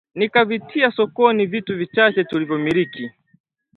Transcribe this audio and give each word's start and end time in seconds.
Nikavitia 0.15 0.91
sokoni 0.91 1.45
vitu 1.45 1.77
vichache 1.77 2.23
tulivyomiliki 2.23 3.11